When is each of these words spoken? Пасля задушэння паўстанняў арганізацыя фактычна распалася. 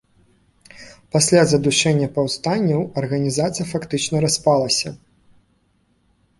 Пасля 1.15 1.41
задушэння 1.51 2.07
паўстанняў 2.17 2.81
арганізацыя 3.03 3.65
фактычна 3.75 4.15
распалася. 4.29 4.97